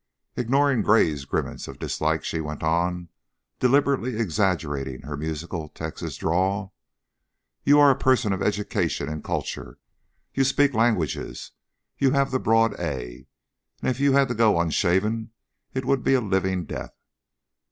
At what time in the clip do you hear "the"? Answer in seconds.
12.31-12.39